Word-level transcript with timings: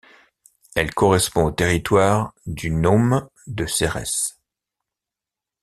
Elle 0.73 0.95
correspond 0.95 1.45
au 1.45 1.51
territoire 1.51 2.33
du 2.47 2.71
nome 2.71 3.29
de 3.45 3.67
Serrès. 3.67 4.35